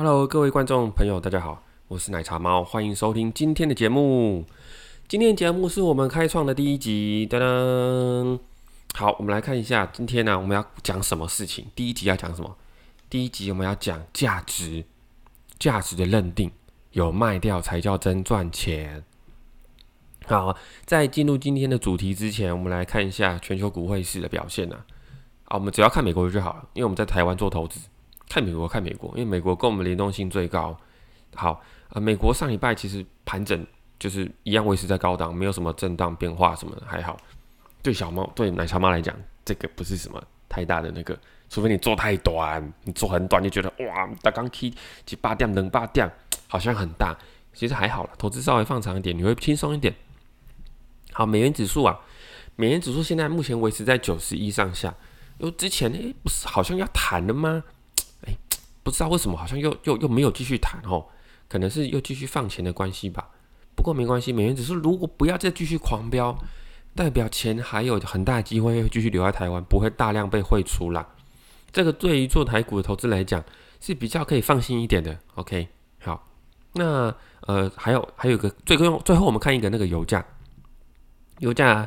[0.00, 4.44] Hello，各位观众朋友，大家好，我是奶茶猫，欢迎收听今天的节目。
[5.08, 8.38] 今天的节目是我们开创的第一集，噔噔。
[8.94, 11.66] 好，我们来看一下今天呢，我们要讲什么事情？
[11.74, 12.56] 第一集要讲什么？
[13.10, 14.84] 第一集我们要讲价值，
[15.58, 16.52] 价值的认定，
[16.92, 19.02] 有卖掉才叫真赚钱。
[20.26, 24.76] 好，在进入今天的主题之前，我们来看一下全球股汇市的表现呢。
[25.46, 27.80] 啊，我们只要看美国就好了，因为我们在台湾做投资，
[28.28, 30.76] 看美国看美国，因为美国跟我们联动性最高。
[31.34, 33.66] 好，呃，美国上礼拜其实盘整
[33.98, 37.16] 就是一样维持在高档，没有什么震荡变化什么的，还好。
[37.82, 44.72] 对小猫对奶茶猫来讲，这个不是什么太大的那个，除非你做太短，你做很短就觉得哇，大刚 K
[45.06, 46.10] 几八点能八点，
[46.48, 47.16] 好像很大，
[47.54, 49.94] 其实还好了，投资稍微放长一点，你会轻松一点。
[51.12, 51.98] 好，美元指数啊，
[52.56, 54.94] 美元指数现在目前维持在九十一上下。
[55.38, 57.62] 因为之前诶，不是好像要谈了吗？
[58.88, 61.04] 不知道为什么好像又又又没有继续谈哦，
[61.46, 63.28] 可能是又继续放钱的关系吧。
[63.76, 66.34] 不过没关系，美元指数如果不要再继续狂飙，
[66.94, 71.06] 代表钱还有很大的机会会继续留在台湾，不会大量被汇出啦。
[71.70, 73.44] 这个对于做台股的投资来讲
[73.80, 75.18] 是比较可以放心一点的。
[75.34, 75.68] OK，
[76.00, 76.26] 好，
[76.72, 80.24] 那呃还有还有个最后最后我们看一个那个油价，
[81.40, 81.86] 油价。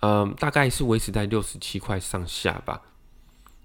[0.00, 2.80] 嗯，大概是维持在六十七块上下吧。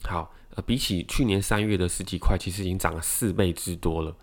[0.04, 4.16] 好，呃，比起去年三月的十几块，其实已经涨了四倍之多了。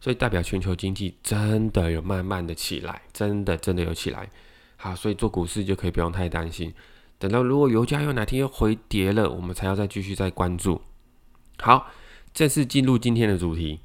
[0.00, 4.28] 所以代表全球经济真的有慢慢的起来，真的真的有起来。
[4.76, 6.72] 好，所以做股市就可以不用太担心。
[7.18, 10.82] 等到如果油价又哪天又回跌了，我们才要再继续再关注。
[11.58, 11.86] 好，
[12.34, 13.80] 正式进入今天的主题。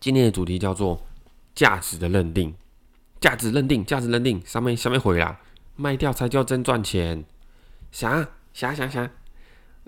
[0.00, 1.06] 今天的主题叫做
[1.54, 2.54] 价值的认定，
[3.20, 5.40] 价值认定，价值认定，上面上面回啦。
[5.76, 7.24] 卖掉才叫真赚钱，
[7.92, 9.08] 想想想想，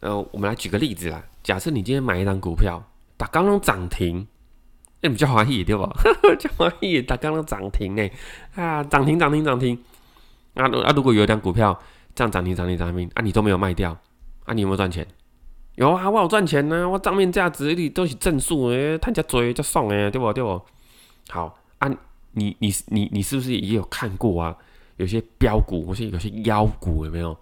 [0.00, 1.22] 呃，我们来举个例子啦。
[1.42, 2.82] 假设你今天买一张股票，
[3.16, 4.26] 打刚刚涨停，
[5.00, 5.82] 那比较欢喜对不？
[6.38, 8.08] 叫欢喜，打刚刚涨停呢，
[8.54, 9.76] 啊，涨停涨停涨停。
[10.54, 11.78] 啊啊，如果有一张股票
[12.14, 13.96] 这样涨停涨停涨停，啊，你都没有卖掉，
[14.44, 15.06] 啊，你有没有赚钱？
[15.76, 20.60] 有啊，我有赚钱呢，我账面价值里都是正数诶，他家追就送诶，对不对不？
[21.28, 21.88] 好啊，
[22.32, 24.56] 你你你你是不是也有看过啊？
[24.96, 27.36] 有些标股，或是有些妖股，有没有？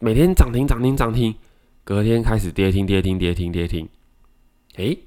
[0.00, 1.34] 每天涨停涨停涨停，
[1.86, 3.88] 隔天开始跌停跌停跌停跌停。
[4.74, 4.98] 诶，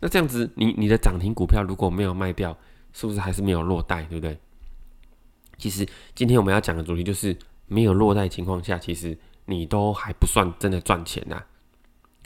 [0.00, 2.54] 那这样子，你你的涨停股票如果没有卖掉，
[2.92, 4.38] 是不是还是没有落袋，对不对？
[5.56, 7.34] 其实今天我们要讲的主题就是
[7.68, 11.42] 没有落袋情况下，其实你都还不算真的赚钱呐。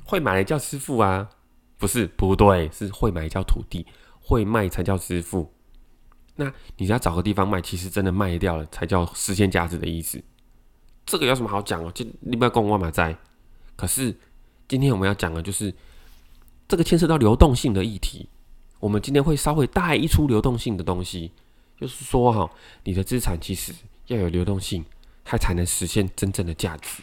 [0.05, 1.31] 会买叫师傅啊？
[1.79, 3.87] 不是，不对，是会买叫徒弟，
[4.19, 5.55] 会卖才叫师傅。
[6.35, 10.21] 那你要找个地方卖，其实真的卖掉了才叫实现价值的意思。
[11.07, 11.93] 这个有什么好讲哦？
[11.95, 13.17] 就你不要跟我万马在。
[13.81, 14.15] 可是
[14.69, 15.75] 今天我们要讲的，就是
[16.69, 18.29] 这个牵涉到流动性的议题。
[18.79, 21.33] 我们今天会稍微带一出流动性的东西，
[21.81, 22.51] 就是说哈，
[22.85, 23.73] 你的资产其实
[24.09, 24.85] 要有流动性，
[25.25, 27.03] 它才能实现真正的价值。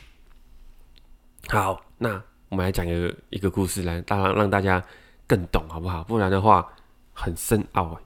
[1.48, 4.84] 好，那我们来讲一个一个故事，来当然让大家
[5.26, 6.04] 更懂，好不好？
[6.04, 6.72] 不然的话
[7.12, 8.02] 很深奥哎。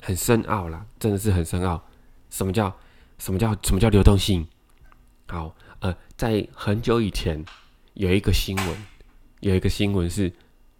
[0.00, 1.82] 很深奥啦，真的是很深奥。
[2.30, 2.74] 什么叫
[3.18, 4.46] 什么叫什么叫流动性？
[5.28, 5.54] 好，
[6.16, 7.44] 在很久以前
[7.94, 8.86] 有一个新闻，
[9.40, 10.32] 有一个新闻是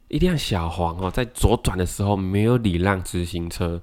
[0.09, 3.81] 一辆小黄哦，在左转的时候没有礼让直行车，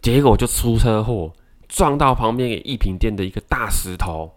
[0.00, 1.32] 结果就出车祸，
[1.68, 4.32] 撞到旁边一品店的一个大石头，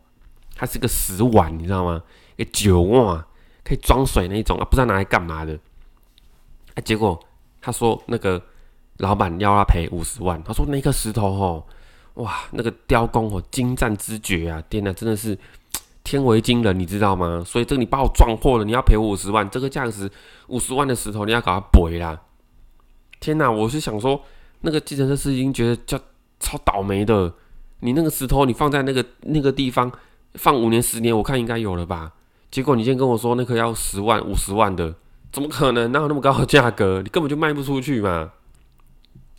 [0.55, 2.01] 它是个石碗，你知道吗？
[2.35, 3.25] 一个酒碗，
[3.63, 5.59] 可以装水那种啊，不知道拿来干嘛的。
[6.73, 7.19] 啊，结果
[7.61, 8.41] 他说那个。
[8.99, 11.63] 老板要他赔五十万，他说那颗石头哦，
[12.15, 14.59] 哇，那个雕工哦，精湛之绝啊！
[14.71, 15.37] 天哪，真的是
[16.11, 17.43] 天为惊人，你知道吗？
[17.45, 20.09] 所以这个你把我撞破了，你要赔我五十万，这个价值
[20.47, 22.21] 五十万的石头你要搞它赔啦！
[23.19, 24.21] 天哪，我是想说，
[24.61, 25.99] 那个计程车司机觉得叫
[26.39, 27.33] 超倒霉的，
[27.81, 29.91] 你那个石头你放在那个那个地方
[30.35, 32.13] 放五年十年，我看应该有了吧？
[32.49, 34.95] 结果你今天跟我说那颗要十万五十万的，
[35.31, 35.91] 怎么可能？
[35.91, 37.01] 哪有那么高的价格？
[37.01, 38.31] 你根本就卖不出去嘛！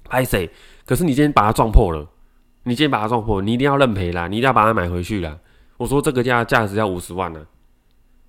[0.04, 0.50] 拍谁？
[0.84, 2.06] 可是你今天把它撞破了，
[2.64, 5.38] 你今天把它撞破，你一定要认赔啦，你一定要把它买回去啦。
[5.78, 7.46] 我说这个价价值要五十万呢，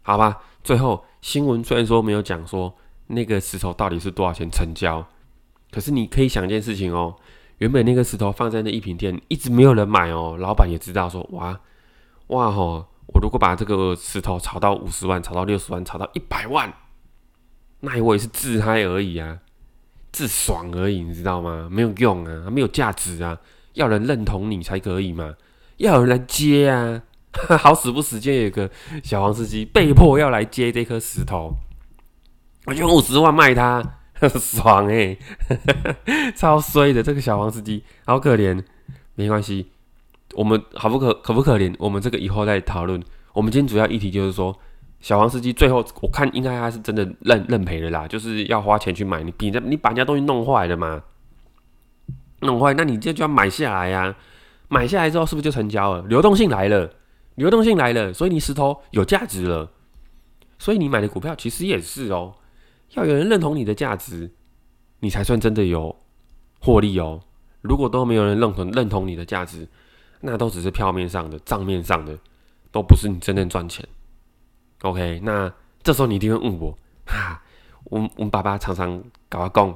[0.04, 0.38] 好吧？
[0.64, 2.74] 最后新闻虽然说没有讲说
[3.08, 5.06] 那个石头到底是多少钱成交，
[5.72, 7.16] 可是你可以想一件事情哦，
[7.58, 11.60] 原本那个石头放在那一品店，一直没有人买哦，老板也知道说哇
[12.28, 16.72] 哇吼，我如果把这个石头炒到五十万，炒到六十万，炒到一百万，
[17.82, 19.40] 那我也是自嗨而已啊。
[20.12, 21.70] 自爽而已，你知道吗？
[21.72, 23.40] 没有用啊，没有价值啊，
[23.74, 25.36] 要人认同你才可以嘛，
[25.78, 27.04] 要有人来接啊。
[27.60, 28.70] 好死不死，就有个
[29.04, 31.54] 小黄司机被迫要来接这颗石头，
[32.66, 33.84] 我就用五十万卖他，
[34.40, 35.18] 爽哎，
[36.36, 38.64] 超衰的这个小黄司机，好可怜。
[39.16, 39.70] 没关系，
[40.34, 41.76] 我们好不可可不可怜？
[41.78, 43.02] 我们这个以后再讨论。
[43.34, 44.58] 我们今天主要议题就是说，
[45.00, 51.04] 小黄司机最后我看应该他是真的认认赔的啦，就是要花钱去买你，你你把人家东西弄坏了嘛，
[52.40, 54.16] 弄坏，那你这就要买下来呀。
[54.68, 56.02] 买下来之后是不是就成交了？
[56.04, 56.90] 流动性来了，
[57.40, 59.72] 流动性来了，所以你石头有价值了。
[60.60, 62.36] 所以你买的股票其实也是哦，
[62.96, 64.30] 要有人认同你的价值，
[65.00, 65.96] 你才算真的有
[66.60, 67.22] 获利哦。
[67.62, 69.66] 如果都没有人认同认同你的价值，
[70.20, 72.18] 那都只是票面上的、账面上的，
[72.74, 73.88] 都不是你真正赚钱。
[74.82, 75.50] OK，那
[75.82, 77.42] 这时候你一定会问我：哈，
[77.86, 79.74] 我我们爸爸常常搞个工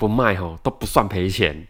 [0.00, 1.66] 不卖吼都不算赔钱。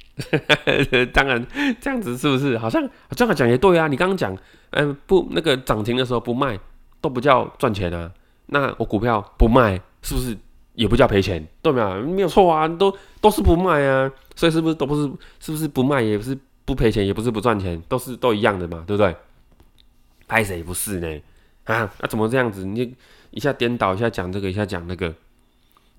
[1.12, 1.44] 当然
[1.81, 2.56] 这样子是不是？
[2.56, 3.88] 好像这样讲也对啊。
[3.88, 4.37] 你刚刚讲，
[4.71, 6.56] 嗯，不那个涨停的时候不卖
[7.00, 8.09] 都不叫赚钱啊。
[8.47, 10.37] 那我股票不卖，是不是
[10.75, 11.44] 也不叫赔钱？
[11.61, 12.03] 对没有？
[12.03, 15.11] 没有错啊，都都是不卖啊，所以是不是都不是？
[15.41, 19.17] 是不是不卖也不是不赔钱，也不是不赚钱，都是都一样的嘛，对不对？
[20.29, 21.21] 拍谁不是呢？
[21.65, 22.65] 啊，那怎么这样子？
[22.65, 22.94] 你
[23.31, 25.12] 一下颠倒，一下讲这个，一下讲那个，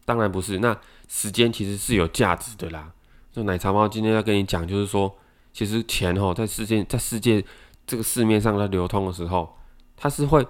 [0.05, 0.59] 当然不是。
[0.59, 0.77] 那
[1.07, 2.91] 时间其实是有价值的啦。
[3.31, 5.13] 就奶茶猫今天要跟你讲，就是说，
[5.53, 7.43] 其实钱哦，在世界在世界
[7.85, 9.57] 这个市面上在流通的时候，
[9.95, 10.45] 它是会。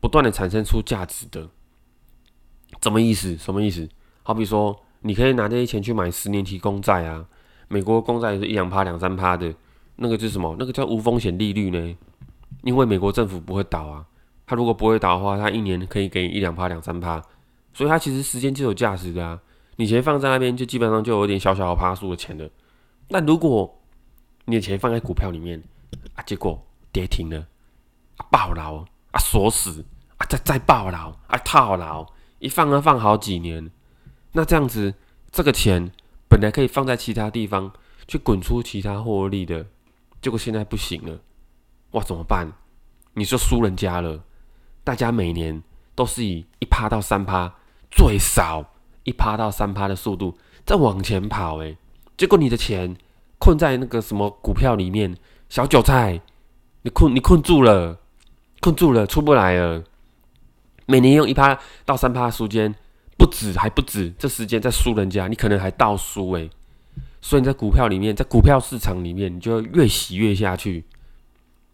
[0.00, 1.48] 不断的产生出价值的，
[2.82, 3.34] 什么意思？
[3.38, 3.88] 什么意思？
[4.22, 7.24] 好比说，你可以拿这些钱去买十年期公债啊，
[7.68, 9.54] 美国公债是一两趴、两三趴的，
[9.96, 10.54] 那个是什么？
[10.58, 11.96] 那个叫无风险利率呢？
[12.64, 14.04] 因为美国政府不会倒啊，
[14.46, 17.22] 他如果不会倒的话，他一年可以给一两趴、两三趴，
[17.74, 19.38] 所以它其实时间就有价值的啊。
[19.76, 22.48] 你钱放在那边，就基本上就有点小小趴数的钱了。
[23.08, 23.82] 那如果
[24.46, 25.62] 你的钱放在股票里面
[26.14, 27.46] 啊，结果跌停了，
[28.30, 29.84] 爆牢啊，锁死。
[30.16, 32.06] 啊，再再爆牢啊，套牢，
[32.38, 33.68] 一放啊放好几年，
[34.30, 34.94] 那这样子，
[35.32, 35.90] 这个钱
[36.28, 37.72] 本来可以放在其他地方，
[38.06, 39.66] 去滚出其他获利的，
[40.22, 41.18] 结果现在不行了，
[41.90, 42.52] 哇，怎么办？
[43.14, 44.22] 你说输人家了，
[44.84, 45.60] 大家每年
[45.96, 47.52] 都是以一趴到三趴，
[47.94, 48.72] 最少
[49.04, 50.36] 一趴到三趴的速度
[50.66, 51.76] 在往前跑，诶，
[52.16, 52.96] 结果你的钱
[53.38, 55.16] 困在那个什么股票里面，
[55.48, 56.20] 小韭菜，
[56.82, 58.00] 你困你困住了，
[58.60, 59.84] 困住了，出不来了。
[60.86, 62.74] 每年用一趴到三趴的时间
[63.16, 66.50] 不止还不止，这时间在输人家，你可能还倒输诶。
[67.20, 70.84] 所以你在股票里面，在股票市场里面，你就越洗越下去，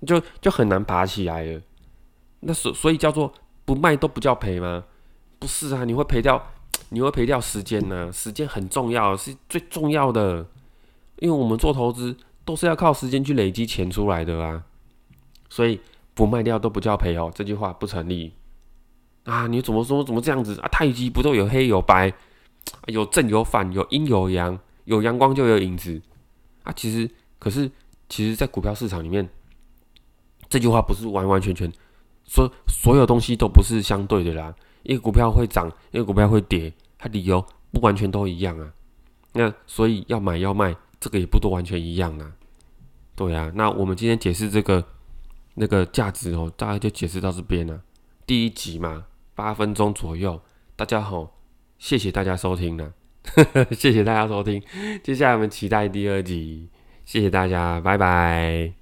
[0.06, 1.60] 就就很难爬起来了。
[2.40, 3.32] 那所所以叫做
[3.64, 4.84] 不卖都不叫赔吗？
[5.40, 6.40] 不是啊，你会赔掉，
[6.90, 8.12] 你会赔掉时间呢。
[8.12, 10.46] 时间很重要，是最重要的，
[11.16, 12.14] 因为我们做投资
[12.44, 14.62] 都是要靠时间去累积钱出来的啊。
[15.48, 15.80] 所以
[16.12, 18.34] 不卖掉都不叫赔哦，这句话不成立。
[19.24, 20.04] 啊，你怎么说？
[20.04, 20.68] 怎么这样子啊？
[20.68, 22.12] 太极不都有黑有白，
[22.86, 26.00] 有正有反，有阴有阳，有阳光就有影子
[26.64, 26.72] 啊。
[26.72, 27.70] 其实，可是，
[28.08, 29.26] 其实，在股票市场里面，
[30.50, 31.72] 这句话不是完完全全
[32.26, 34.54] 说所有东西都不是相对的啦。
[34.82, 38.72] 一个股票会涨，一个股票会跌，它理由不完全都一样啊。
[39.32, 42.32] 那所以要买要卖，这个也不都完全一样啊。
[43.14, 44.84] 对啊，那我们今天解释这个
[45.54, 47.82] 那个价值哦，大概就解释到这边了。
[48.26, 49.06] 第一集嘛。
[49.32, 50.38] 八分钟左右，
[50.76, 51.38] 大家好，
[51.78, 52.92] 谢谢大家收听了，
[53.72, 54.62] 谢谢大家收听，
[55.02, 56.68] 接下来我们期待第二集，
[57.06, 58.79] 谢谢大家，拜拜。